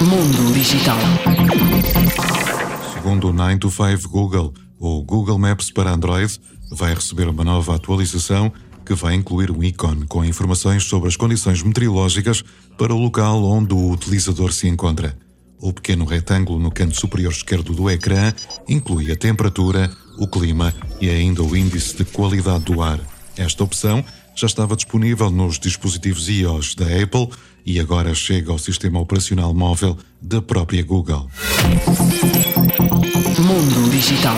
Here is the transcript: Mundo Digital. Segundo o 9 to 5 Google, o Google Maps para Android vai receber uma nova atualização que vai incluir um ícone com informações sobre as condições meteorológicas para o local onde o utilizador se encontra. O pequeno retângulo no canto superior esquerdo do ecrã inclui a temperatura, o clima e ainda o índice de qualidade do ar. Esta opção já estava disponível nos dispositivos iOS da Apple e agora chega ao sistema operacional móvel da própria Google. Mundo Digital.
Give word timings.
Mundo 0.00 0.52
Digital. 0.52 0.98
Segundo 2.94 3.28
o 3.28 3.32
9 3.32 3.58
to 3.58 3.70
5 3.70 4.08
Google, 4.08 4.52
o 4.78 5.02
Google 5.02 5.38
Maps 5.38 5.70
para 5.70 5.92
Android 5.92 6.40
vai 6.70 6.94
receber 6.94 7.28
uma 7.28 7.44
nova 7.44 7.74
atualização 7.74 8.52
que 8.84 8.94
vai 8.94 9.14
incluir 9.14 9.50
um 9.50 9.62
ícone 9.62 10.06
com 10.06 10.24
informações 10.24 10.84
sobre 10.84 11.08
as 11.08 11.16
condições 11.16 11.62
meteorológicas 11.62 12.44
para 12.76 12.94
o 12.94 12.98
local 12.98 13.42
onde 13.44 13.72
o 13.72 13.90
utilizador 13.90 14.52
se 14.52 14.68
encontra. 14.68 15.16
O 15.60 15.72
pequeno 15.72 16.04
retângulo 16.04 16.58
no 16.58 16.70
canto 16.70 16.94
superior 16.94 17.32
esquerdo 17.32 17.72
do 17.72 17.88
ecrã 17.88 18.32
inclui 18.68 19.10
a 19.10 19.16
temperatura, 19.16 19.90
o 20.18 20.28
clima 20.28 20.74
e 21.00 21.08
ainda 21.08 21.42
o 21.42 21.56
índice 21.56 21.96
de 21.96 22.04
qualidade 22.04 22.64
do 22.64 22.82
ar. 22.82 23.13
Esta 23.36 23.64
opção 23.64 24.04
já 24.34 24.46
estava 24.46 24.76
disponível 24.76 25.30
nos 25.30 25.58
dispositivos 25.58 26.28
iOS 26.28 26.74
da 26.74 26.86
Apple 26.86 27.28
e 27.64 27.80
agora 27.80 28.14
chega 28.14 28.52
ao 28.52 28.58
sistema 28.58 29.00
operacional 29.00 29.54
móvel 29.54 29.96
da 30.20 30.42
própria 30.42 30.82
Google. 30.82 31.28
Mundo 33.38 33.90
Digital. 33.90 34.36